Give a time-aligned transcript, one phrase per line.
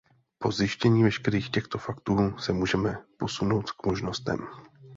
[0.39, 4.47] Po zjištění veškerých těchto faktů se můžeme posunout k možnostem.